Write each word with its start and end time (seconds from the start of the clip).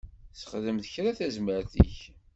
Sexdem 0.39 0.77
kra 0.93 1.11
tazmert-ik. 1.17 1.95